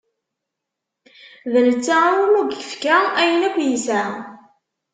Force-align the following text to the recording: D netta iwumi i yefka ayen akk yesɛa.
D 1.51 1.53
netta 1.67 1.97
iwumi 2.11 2.41
i 2.53 2.57
yefka 2.59 2.95
ayen 3.21 3.47
akk 3.47 3.57
yesɛa. 3.69 4.09